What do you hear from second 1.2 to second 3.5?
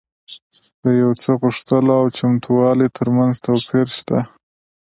څه د غوښتلو او چمتووالي ترمنځ